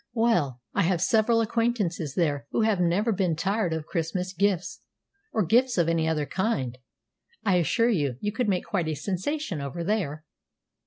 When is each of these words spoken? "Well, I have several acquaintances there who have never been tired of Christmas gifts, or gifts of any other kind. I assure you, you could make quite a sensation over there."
"Well, 0.15 0.61
I 0.73 0.81
have 0.81 0.99
several 0.99 1.41
acquaintances 1.41 2.15
there 2.15 2.47
who 2.49 2.61
have 2.61 2.79
never 2.79 3.11
been 3.11 3.35
tired 3.35 3.71
of 3.71 3.85
Christmas 3.85 4.33
gifts, 4.33 4.81
or 5.31 5.45
gifts 5.45 5.77
of 5.77 5.87
any 5.87 6.07
other 6.07 6.25
kind. 6.25 6.79
I 7.45 7.57
assure 7.57 7.89
you, 7.91 8.15
you 8.19 8.31
could 8.31 8.49
make 8.49 8.65
quite 8.65 8.87
a 8.87 8.95
sensation 8.95 9.61
over 9.61 9.83
there." 9.83 10.25